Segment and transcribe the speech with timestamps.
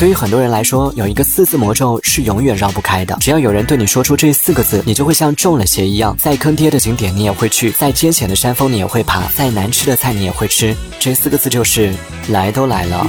[0.00, 3.14] 对于很多人来说，有一个四字魔咒是永远绕不开的。
[3.20, 6.16] 只要有人对你说出这四个字，你就会像中了邪一样。
[6.16, 10.74] 再坑爹的景点你也会去，再艰险的山峰你也会爬，再难吃的菜你也会吃。
[10.98, 11.92] 这四个字就是
[12.28, 13.06] 来都来了。